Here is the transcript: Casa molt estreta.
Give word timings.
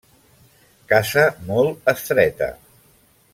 Casa 0.93 1.25
molt 1.51 1.93
estreta. 1.93 2.49